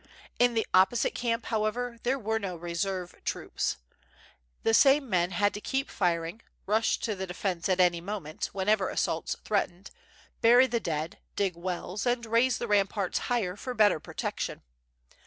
In 0.39 0.55
the 0.55 0.65
opposite 0.73 1.13
camp, 1.13 1.45
how 1.45 1.65
ever, 1.65 1.99
there 2.01 2.17
were 2.17 2.39
no 2.39 2.55
reserve 2.55 3.13
troops. 3.23 3.77
The 4.63 4.73
same 4.73 5.07
men 5.07 5.29
had 5.29 5.53
to 5.53 5.61
keep 5.61 5.91
firing, 5.91 6.41
rush 6.65 6.97
to 7.01 7.13
the 7.13 7.27
defense 7.27 7.69
at 7.69 7.79
any 7.79 8.01
moment 8.01 8.45
whenever 8.45 8.89
assaults 8.89 9.35
threatened, 9.45 9.91
bury 10.41 10.65
the 10.65 10.79
dead, 10.79 11.19
dig 11.35 11.55
wells, 11.55 12.07
and 12.07 12.25
raise 12.25 12.57
the 12.57 12.67
ramparts 12.67 13.19
higher 13.29 13.55
for 13.55 13.75
better 13.75 13.99
protection. 13.99 14.63